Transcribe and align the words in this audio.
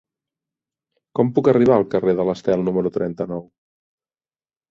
Com 1.17 1.27
puc 1.35 1.49
arribar 1.51 1.75
al 1.75 1.85
carrer 1.91 2.15
de 2.21 2.25
l'Estel 2.29 2.65
número 2.69 2.93
trenta-nou? 2.97 3.47